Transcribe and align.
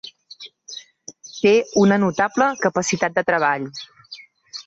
Té 1.33 1.51
una 1.83 1.99
notable 2.05 2.47
capacitat 2.65 3.19
de 3.19 3.27
treball. 3.31 3.71